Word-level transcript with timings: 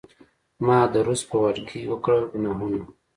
ما 0.65 0.79
د 0.93 0.95
روس 1.07 1.21
په 1.29 1.35
واډکې 1.41 1.79
وکړل 1.91 2.23
ګناهونه 2.33 2.81